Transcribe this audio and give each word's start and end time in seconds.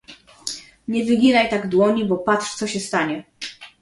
"Nie 0.87 1.03
wyginaj 1.05 1.49
tak 1.49 1.67
dłoni, 1.69 2.05
bo 2.05 2.17
patrz, 2.17 2.55
co 2.55 2.67
się 2.67 2.79
stanie..." 2.79 3.23